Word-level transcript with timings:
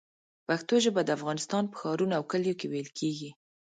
پښتو 0.47 0.75
ژبه 0.85 1.01
د 1.05 1.09
افغانستان 1.17 1.63
په 1.67 1.75
ښارونو 1.81 2.13
او 2.19 2.23
کلیو 2.31 2.57
کې 2.59 2.67
ویل 2.71 2.89
کېږي. 2.99 3.29